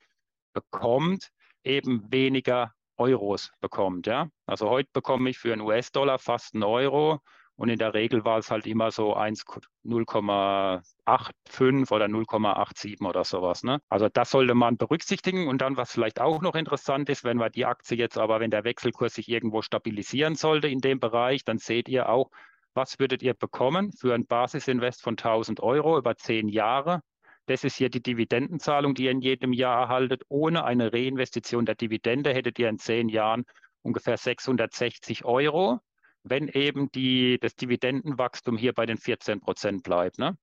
[0.53, 1.31] bekommt,
[1.65, 4.07] eben weniger Euros bekommt.
[4.07, 4.29] Ja?
[4.45, 7.21] Also heute bekomme ich für einen US-Dollar fast einen Euro
[7.57, 13.63] und in der Regel war es halt immer so 0,85 oder 0,87 oder sowas.
[13.63, 13.81] Ne?
[13.89, 15.47] Also das sollte man berücksichtigen.
[15.47, 18.51] Und dann, was vielleicht auch noch interessant ist, wenn wir die Aktie jetzt aber, wenn
[18.51, 22.33] der Wechselkurs sich irgendwo stabilisieren sollte in dem Bereich, dann seht ihr auch,
[22.75, 27.03] was würdet ihr bekommen für ein Basisinvest von 1000 Euro über zehn Jahre?
[27.47, 30.25] Das ist hier die Dividendenzahlung, die ihr in jedem Jahr erhaltet.
[30.29, 33.45] Ohne eine Reinvestition der Dividende hättet ihr in zehn Jahren
[33.83, 35.79] ungefähr 660 Euro,
[36.25, 40.19] wenn eben die, das Dividendenwachstum hier bei den 14 Prozent bleibt.
[40.19, 40.37] Ne?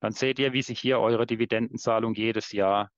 [0.00, 2.90] Dann seht ihr, wie sich hier eure Dividendenzahlung jedes Jahr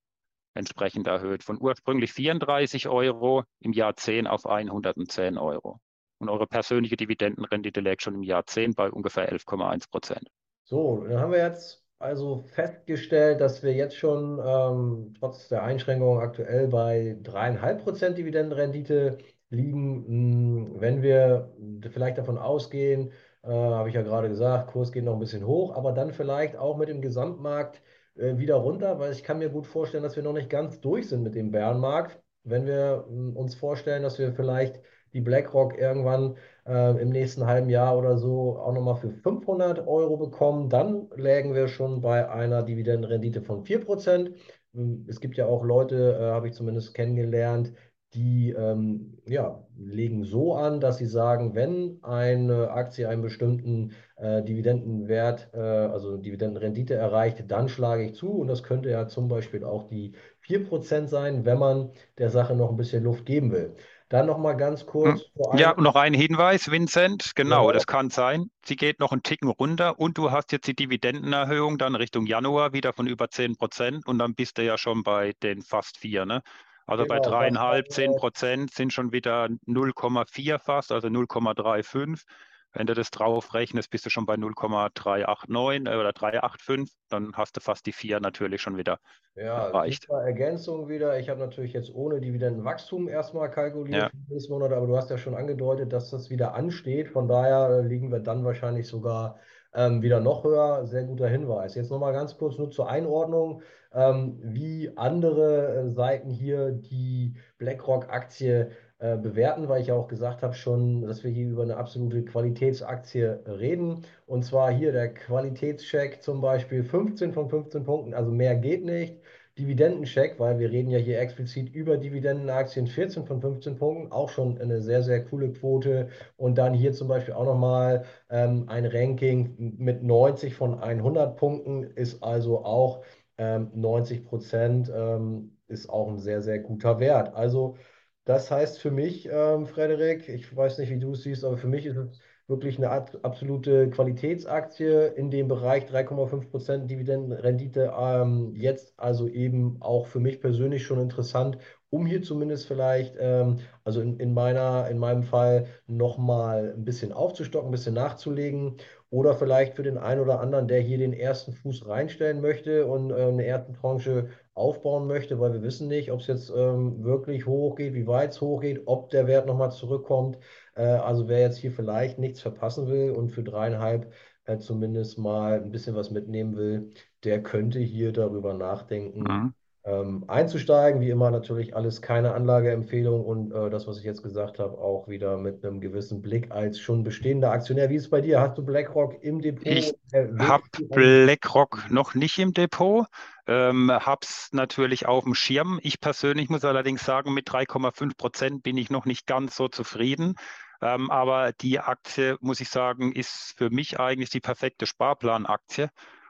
[0.54, 1.42] entsprechend erhöht.
[1.42, 5.80] Von ursprünglich 34 Euro im Jahr 10 auf 110 Euro.
[6.18, 10.28] Und eure persönliche Dividendenrendite liegt schon im Jahr 10 bei ungefähr 11,1 Prozent.
[10.64, 16.20] So, dann haben wir jetzt also festgestellt, dass wir jetzt schon ähm, trotz der Einschränkungen
[16.20, 19.18] aktuell bei 3,5 Prozent Dividendenrendite
[19.50, 20.04] liegen.
[20.06, 21.52] Hm, wenn wir
[21.90, 25.74] vielleicht davon ausgehen, äh, habe ich ja gerade gesagt, Kurs geht noch ein bisschen hoch,
[25.76, 27.82] aber dann vielleicht auch mit dem Gesamtmarkt
[28.16, 31.08] äh, wieder runter, weil ich kann mir gut vorstellen, dass wir noch nicht ganz durch
[31.08, 32.20] sind mit dem Bärenmarkt.
[32.44, 34.80] Wenn wir hm, uns vorstellen, dass wir vielleicht
[35.14, 40.16] die BlackRock irgendwann äh, im nächsten halben Jahr oder so auch nochmal für 500 Euro
[40.18, 44.34] bekommen, dann lägen wir schon bei einer Dividendenrendite von 4%.
[44.74, 47.72] Hm, es gibt ja auch Leute, äh, habe ich zumindest kennengelernt,
[48.14, 54.42] die ähm, ja, legen so an, dass sie sagen, wenn eine Aktie einen bestimmten äh,
[54.42, 58.30] Dividendenwert, äh, also Dividendenrendite erreicht, dann schlage ich zu.
[58.30, 62.70] Und das könnte ja zum Beispiel auch die 4% sein, wenn man der Sache noch
[62.70, 63.76] ein bisschen Luft geben will.
[64.08, 65.20] Dann noch mal ganz kurz.
[65.20, 65.58] Hm.
[65.58, 67.34] Ja, noch ein Hinweis, Vincent.
[67.34, 67.74] Genau, ja.
[67.74, 68.50] das kann sein.
[68.64, 72.72] Sie geht noch einen Ticken runter und du hast jetzt die Dividendenerhöhung dann Richtung Januar
[72.72, 76.24] wieder von über 10 Prozent und dann bist du ja schon bei den fast vier.
[76.24, 76.42] Ne?
[76.88, 82.24] Also genau, bei dreieinhalb, 10 Prozent sind schon wieder 0,4 fast, also 0,35.
[82.72, 87.56] Wenn du das drauf rechnest, bist du schon bei 0,389 äh, oder 385, dann hast
[87.56, 88.98] du fast die 4 natürlich schon wieder
[89.34, 90.06] ja, erreicht.
[90.08, 91.18] Ja, Ergänzung wieder.
[91.18, 94.08] Ich habe natürlich jetzt ohne Dividendenwachstum erstmal kalkuliert ja.
[94.08, 97.08] für dieses Monat, aber du hast ja schon angedeutet, dass das wieder ansteht.
[97.08, 99.38] Von daher äh, liegen wir dann wahrscheinlich sogar
[99.74, 100.86] ähm, wieder noch höher.
[100.86, 101.74] Sehr guter Hinweis.
[101.74, 108.70] Jetzt nochmal ganz kurz nur zur Einordnung, ähm, wie andere äh, Seiten hier die BlackRock-Aktie
[108.98, 112.24] äh, bewerten, weil ich ja auch gesagt habe schon, dass wir hier über eine absolute
[112.24, 114.02] Qualitätsaktie reden.
[114.26, 119.16] Und zwar hier der Qualitätscheck zum Beispiel 15 von 15 Punkten, also mehr geht nicht.
[119.58, 124.58] Dividendencheck, weil wir reden ja hier explizit über Dividendenaktien, 14 von 15 Punkten, auch schon
[124.60, 126.08] eine sehr, sehr coole Quote.
[126.36, 131.82] Und dann hier zum Beispiel auch nochmal ähm, ein Ranking mit 90 von 100 Punkten,
[131.82, 133.02] ist also auch
[133.38, 137.34] ähm, 90 Prozent, ähm, ist auch ein sehr, sehr guter Wert.
[137.34, 137.76] Also
[138.24, 141.66] das heißt für mich, ähm, Frederik, ich weiß nicht, wie du es siehst, aber für
[141.68, 147.92] mich ist es wirklich eine absolute Qualitätsaktie in dem Bereich 3,5% Dividendenrendite.
[147.98, 151.58] Ähm, jetzt also eben auch für mich persönlich schon interessant,
[151.90, 157.12] um hier zumindest vielleicht, ähm, also in, in, meiner, in meinem Fall, nochmal ein bisschen
[157.12, 158.76] aufzustocken, ein bisschen nachzulegen.
[159.10, 163.10] Oder vielleicht für den einen oder anderen, der hier den ersten Fuß reinstellen möchte und
[163.10, 167.46] äh, eine erste Tranche aufbauen möchte, weil wir wissen nicht, ob es jetzt ähm, wirklich
[167.46, 170.38] hochgeht, wie weit es hochgeht, ob der Wert nochmal zurückkommt.
[170.74, 174.12] Äh, also wer jetzt hier vielleicht nichts verpassen will und für dreieinhalb
[174.44, 176.90] äh, zumindest mal ein bisschen was mitnehmen will,
[177.24, 179.54] der könnte hier darüber nachdenken, mhm.
[179.84, 181.00] Ähm, einzusteigen.
[181.00, 185.08] Wie immer natürlich alles keine Anlageempfehlung und äh, das, was ich jetzt gesagt habe, auch
[185.08, 187.88] wieder mit einem gewissen Blick als schon bestehender Aktionär.
[187.90, 188.40] Wie ist es bei dir?
[188.40, 189.66] Hast du BlackRock im Depot?
[189.66, 193.06] Ich habe BlackRock noch nicht im Depot.
[193.46, 195.80] Ähm, habe es natürlich auf dem Schirm.
[195.82, 200.34] Ich persönlich muss allerdings sagen, mit 3,5 Prozent bin ich noch nicht ganz so zufrieden.
[200.80, 205.88] Ähm, aber die Aktie, muss ich sagen, ist für mich eigentlich die perfekte Sparplanaktie.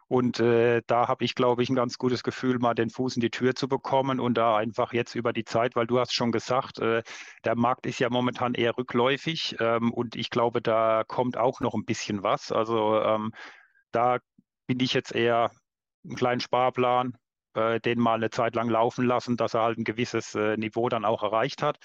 [0.08, 3.20] Und äh, da habe ich, glaube ich, ein ganz gutes Gefühl, mal den Fuß in
[3.20, 6.32] die Tür zu bekommen und da einfach jetzt über die Zeit, weil du hast schon
[6.32, 7.02] gesagt, äh,
[7.44, 11.74] der Markt ist ja momentan eher rückläufig ähm, und ich glaube, da kommt auch noch
[11.74, 12.50] ein bisschen was.
[12.52, 13.32] Also ähm,
[13.92, 14.18] da
[14.66, 15.50] bin ich jetzt eher
[16.04, 17.16] einen kleinen Sparplan,
[17.54, 20.88] äh, den mal eine Zeit lang laufen lassen, dass er halt ein gewisses äh, Niveau
[20.88, 21.78] dann auch erreicht hat.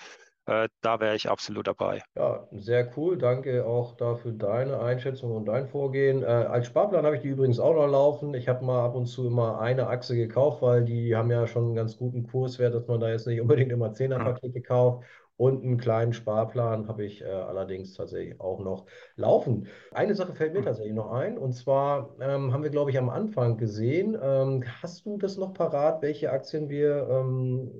[0.45, 2.01] Äh, da wäre ich absolut dabei.
[2.15, 3.17] Ja, sehr cool.
[3.17, 6.21] Danke auch dafür deine Einschätzung und dein Vorgehen.
[6.21, 8.33] Äh, als Sparplan habe ich die übrigens auch noch laufen.
[8.33, 11.65] Ich habe mal ab und zu immer eine Achse gekauft, weil die haben ja schon
[11.65, 14.63] einen ganz guten Kurswert, dass man da jetzt nicht unbedingt immer Zehnerpakete hm.
[14.63, 15.05] kauft.
[15.35, 19.67] Und einen kleinen Sparplan habe ich äh, allerdings tatsächlich auch noch laufen.
[19.91, 20.65] Eine Sache fällt mir hm.
[20.65, 21.37] tatsächlich noch ein.
[21.37, 24.17] Und zwar ähm, haben wir, glaube ich, am Anfang gesehen.
[24.21, 27.71] Ähm, hast du das noch parat, welche Aktien wir ähm,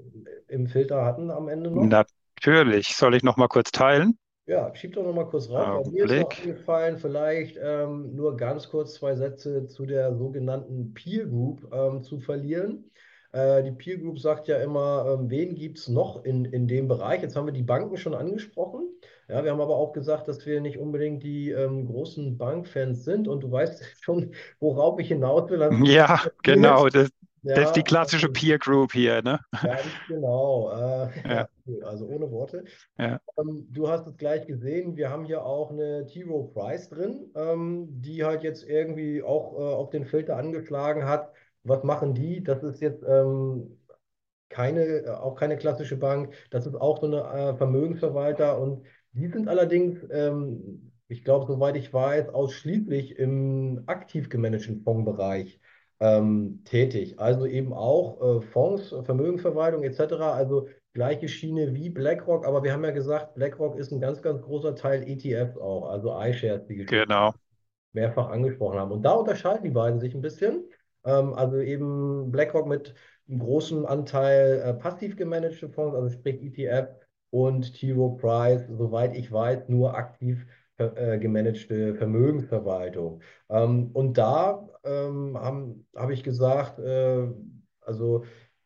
[0.48, 2.06] im Filter hatten am Ende noch?
[2.46, 2.96] Natürlich.
[2.96, 4.18] Soll ich noch mal kurz teilen?
[4.46, 5.86] Ja, schieb doch noch mal kurz rauf.
[5.86, 10.94] Bei mir ist noch eingefallen, vielleicht ähm, nur ganz kurz zwei Sätze zu der sogenannten
[10.94, 12.92] Peer Group ähm, zu verlieren.
[13.32, 16.90] Äh, die Peer Group sagt ja immer, ähm, wen gibt es noch in, in dem
[16.90, 17.22] Bereich?
[17.22, 18.90] Jetzt haben wir die Banken schon angesprochen.
[19.30, 23.30] Ja, wir haben aber auch gesagt, dass wir nicht unbedingt die ähm, großen Bankfans sind.
[23.30, 25.64] Und du weißt schon, worauf ich hinaus will.
[25.64, 26.90] Also, ja, genau.
[26.90, 27.10] Das,
[27.44, 29.40] ja, das ist die klassische also, Peer Group hier, ne?
[29.62, 30.72] Ganz genau.
[30.72, 31.48] Äh, ja.
[31.86, 32.66] Also ohne Worte.
[32.98, 33.20] Ja.
[33.38, 37.88] Ähm, du hast es gleich gesehen, wir haben hier auch eine T-Row Price drin, ähm,
[38.02, 41.32] die halt jetzt irgendwie auch äh, auf den Filter angeschlagen hat
[41.64, 42.44] was machen die?
[42.44, 43.80] Das ist jetzt ähm,
[44.50, 46.34] keine, äh, auch keine klassische Bank.
[46.52, 51.76] Das ist auch so eine äh, Vermögensverwalter und die sind allerdings, ähm, ich glaube, soweit
[51.78, 55.60] ich weiß, ausschließlich im aktiv gemanagten Fondsbereich
[56.00, 57.20] ähm, tätig.
[57.20, 60.14] Also eben auch äh, Fonds, Vermögensverwaltung etc.
[60.22, 64.42] Also gleiche Schiene wie BlackRock, aber wir haben ja gesagt, BlackRock ist ein ganz, ganz
[64.42, 67.34] großer Teil ETFs auch, also iShares, die genau.
[67.94, 68.92] mehrfach angesprochen haben.
[68.92, 70.64] Und da unterscheiden die beiden sich ein bisschen.
[71.06, 72.94] Ähm, also eben BlackRock mit
[73.28, 76.90] einem großen Anteil äh, passiv gemanagte Fonds, also sprich ETF
[77.32, 77.92] und T.
[77.94, 80.46] Rowe Price, soweit ich weiß, nur aktiv
[80.78, 83.22] äh, gemanagte Vermögensverwaltung.
[83.50, 87.28] Ähm, und da ähm, habe hab ich gesagt, äh,
[87.82, 88.26] also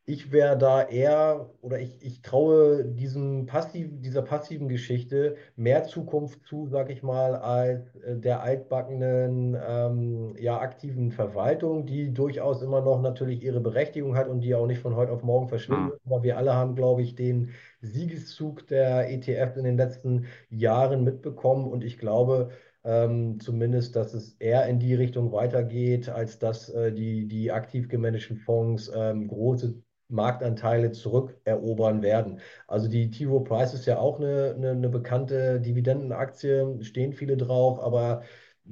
[0.10, 6.46] ich wäre da eher oder ich, ich traue diesem passiv, dieser passiven Geschichte mehr Zukunft
[6.46, 12.80] zu, sag ich mal, als äh, der altbackenen, ähm, ja, aktiven Verwaltung, die durchaus immer
[12.80, 16.00] noch natürlich ihre Berechtigung hat und die auch nicht von heute auf morgen verschwinden Hm.
[16.06, 17.50] Aber wir alle haben, glaube ich, den
[17.82, 22.52] Siegeszug der ETF in den letzten Jahren mitbekommen und ich glaube,
[22.86, 27.90] ähm, zumindest, dass es eher in die Richtung weitergeht, als dass äh, die, die aktiv
[27.90, 32.40] gemanagten Fonds ähm, große Marktanteile zurückerobern werden.
[32.68, 33.26] Also die T.
[33.44, 38.24] Price ist ja auch eine, eine, eine bekannte Dividendenaktie, stehen viele drauf, aber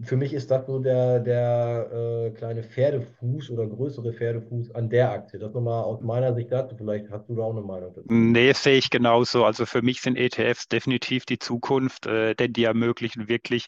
[0.02, 1.90] für mich ist das so der, der
[2.28, 5.40] äh, kleine Pferdefuß oder größere Pferdefuß an der Aktie.
[5.40, 6.76] Das nochmal aus meiner Sicht dazu.
[6.76, 8.08] Vielleicht hast du da auch eine Meinung dazu.
[8.10, 9.46] Nee, sehe ich genauso.
[9.46, 13.68] Also für mich sind ETFs definitiv die Zukunft, äh, denn die ermöglichen wirklich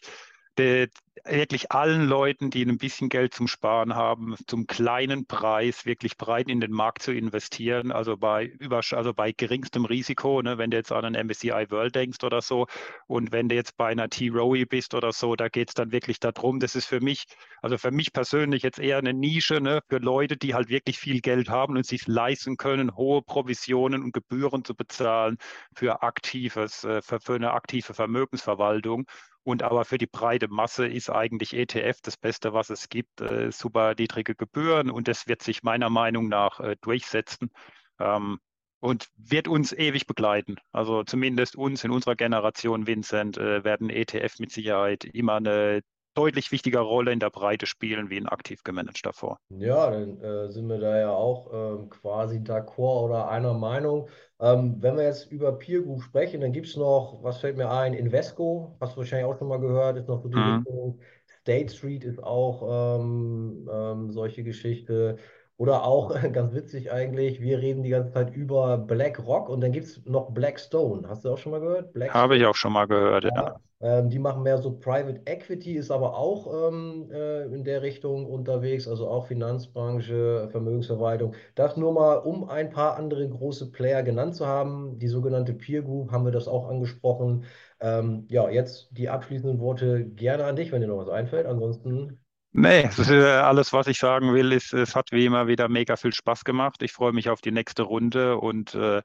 [0.58, 0.88] de,
[1.24, 6.48] wirklich allen Leuten, die ein bisschen Geld zum Sparen haben, zum kleinen Preis wirklich breit
[6.48, 10.76] in den Markt zu investieren, also bei, über, also bei geringstem Risiko, ne, wenn du
[10.76, 12.66] jetzt an einen MSCI World denkst oder so.
[13.06, 16.20] Und wenn du jetzt bei einer T-Rowe bist oder so, da geht es dann wirklich
[16.20, 17.26] darum, das ist für mich,
[17.62, 21.20] also für mich persönlich jetzt eher eine Nische ne, für Leute, die halt wirklich viel
[21.20, 25.38] Geld haben und sich leisten können, hohe Provisionen und Gebühren zu bezahlen
[25.74, 29.06] für aktives, äh, für, für eine aktive Vermögensverwaltung.
[29.48, 33.22] Und aber für die breite Masse ist eigentlich ETF das Beste, was es gibt.
[33.22, 37.50] Äh, super niedrige Gebühren und das wird sich meiner Meinung nach äh, durchsetzen
[37.98, 38.40] ähm,
[38.80, 40.56] und wird uns ewig begleiten.
[40.70, 45.80] Also zumindest uns in unserer Generation, Vincent, äh, werden ETF mit Sicherheit immer eine
[46.18, 49.40] deutlich wichtigere Rolle in der Breite spielen wie ein aktiv gemanagter Fonds.
[49.50, 51.50] Ja, dann äh, sind wir da ja auch
[51.80, 54.08] ähm, quasi d'accord oder einer Meinung.
[54.40, 57.70] Ähm, wenn wir jetzt über Peer Group sprechen, dann gibt es noch, was fällt mir
[57.70, 60.66] ein, Invesco, hast du wahrscheinlich auch schon mal gehört, ist noch so die Mhm.
[60.66, 61.00] Richtung.
[61.40, 65.16] State Street ist auch ähm, ähm, solche Geschichte.
[65.56, 69.86] Oder auch, ganz witzig eigentlich, wir reden die ganze Zeit über BlackRock und dann gibt
[69.86, 71.08] es noch Blackstone.
[71.08, 71.94] Hast du auch schon mal gehört?
[72.08, 73.30] Habe ich auch schon mal gehört, ja.
[73.34, 77.82] Ja, ähm, die machen mehr so Private Equity, ist aber auch ähm, äh, in der
[77.82, 81.34] Richtung unterwegs, also auch Finanzbranche, Vermögensverwaltung.
[81.54, 84.98] Das nur mal, um ein paar andere große Player genannt zu haben.
[84.98, 87.44] Die sogenannte Peer Group haben wir das auch angesprochen.
[87.80, 91.46] Ähm, ja, jetzt die abschließenden Worte gerne an dich, wenn dir noch was einfällt.
[91.46, 92.18] Ansonsten,
[92.52, 95.96] Nee, ist, äh, alles, was ich sagen will, ist, es hat wie immer wieder mega
[95.96, 96.82] viel Spaß gemacht.
[96.82, 99.02] Ich freue mich auf die nächste Runde und äh,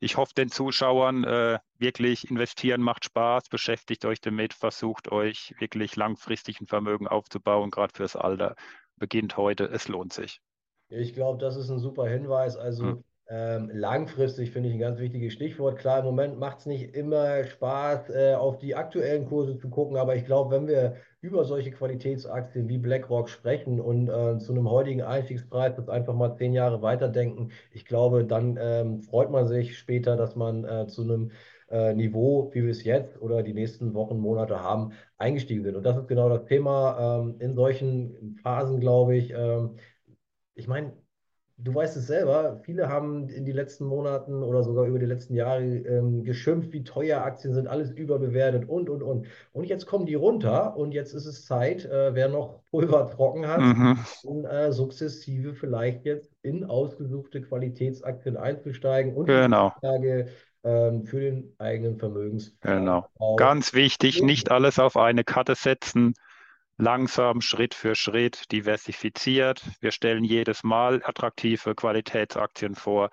[0.00, 5.96] ich hoffe den Zuschauern äh, wirklich investieren macht Spaß, beschäftigt euch damit, versucht euch wirklich
[5.96, 8.56] langfristig ein Vermögen aufzubauen, gerade fürs Alter.
[8.96, 10.40] Beginnt heute, es lohnt sich.
[10.88, 12.54] ich glaube, das ist ein super Hinweis.
[12.54, 12.62] Hm.
[12.62, 15.78] Also ähm, langfristig finde ich ein ganz wichtiges Stichwort.
[15.78, 19.96] Klar, im Moment macht es nicht immer Spaß, äh, auf die aktuellen Kurse zu gucken,
[19.96, 24.70] aber ich glaube, wenn wir über solche Qualitätsaktien wie BlackRock sprechen und äh, zu einem
[24.70, 29.76] heutigen Einstiegspreis das einfach mal zehn Jahre weiterdenken, ich glaube, dann ähm, freut man sich
[29.78, 31.32] später, dass man äh, zu einem
[31.68, 35.76] äh, Niveau, wie wir es jetzt oder die nächsten Wochen, Monate haben, eingestiegen sind.
[35.76, 37.20] Und das ist genau das Thema.
[37.20, 39.76] Ähm, in solchen Phasen, glaube ich, ähm,
[40.54, 40.92] ich meine,
[41.58, 45.34] du weißt es selber, viele haben in den letzten Monaten oder sogar über die letzten
[45.34, 49.26] Jahre ähm, geschimpft, wie teuer Aktien sind, alles überbewertet und, und, und.
[49.52, 53.46] Und jetzt kommen die runter und jetzt ist es Zeit, äh, wer noch Pulver trocken
[53.46, 60.28] hat, Mhm, dann, äh, sukzessive vielleicht jetzt in ausgesuchte Qualitätsaktien einzusteigen und die genau, Grundlage
[60.62, 61.98] ähm, für den eigenen genau.
[61.98, 63.36] Vermögensaufbau.
[63.36, 66.14] Ganz wichtig, nicht alles auf eine Karte setzen,
[66.76, 69.62] langsam, Schritt für Schritt, diversifiziert.
[69.80, 73.10] Wir stellen jedes Mal attraktive Qualitätsaktien vor.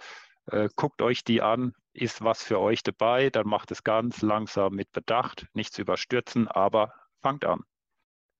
[0.51, 4.73] Äh, guckt euch die an, ist was für euch dabei, dann macht es ganz langsam
[4.73, 7.61] mit Bedacht, nichts überstürzen, aber fangt an.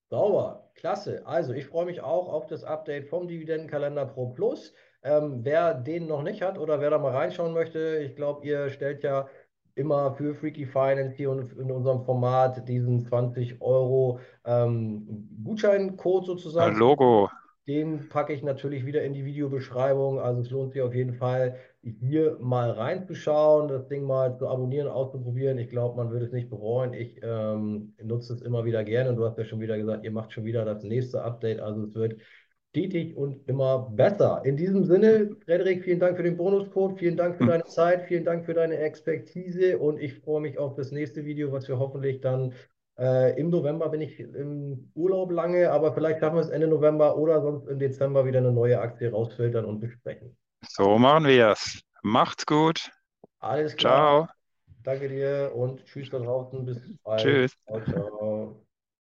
[0.10, 1.26] Sauber, klasse.
[1.26, 4.74] Also ich freue mich auch auf das Update vom Dividendenkalender Pro Plus.
[5.02, 8.70] Ähm, wer den noch nicht hat oder wer da mal reinschauen möchte, ich glaube, ihr
[8.70, 9.28] stellt ja
[9.76, 16.76] immer für Freaky Finance hier in unserem Format diesen 20 Euro ähm, Gutscheincode sozusagen.
[16.78, 17.30] Logo,
[17.68, 20.20] Den packe ich natürlich wieder in die Videobeschreibung.
[20.20, 24.88] Also es lohnt sich auf jeden Fall, hier mal reinzuschauen, das Ding mal zu abonnieren,
[24.90, 25.58] auszuprobieren.
[25.58, 26.94] Ich glaube, man würde es nicht bereuen.
[26.94, 29.10] Ich ähm, nutze es immer wieder gerne.
[29.10, 31.60] Und du hast ja schon wieder gesagt, ihr macht schon wieder das nächste Update.
[31.62, 32.22] Also es wird
[32.74, 34.42] stetig und immer besser.
[34.46, 38.26] In diesem Sinne, Frederik, vielen Dank für den Bonuscode, vielen Dank für deine Zeit, vielen
[38.26, 42.20] Dank für deine Expertise und ich freue mich auf das nächste Video, was wir hoffentlich
[42.22, 42.56] dann
[42.98, 47.16] äh, im November bin ich im Urlaub lange, aber vielleicht schaffen wir es Ende November
[47.16, 50.36] oder sonst im Dezember wieder eine neue Aktie rausfiltern und besprechen.
[50.68, 51.82] so machen wir es.
[52.02, 52.92] Macht's gut.
[53.40, 54.28] Alles klar, Ciao.
[54.84, 57.22] danke dir und tschüss da draußen, bis bald.
[57.22, 57.56] Tschüss.
[57.68, 58.63] Ciao, ciao.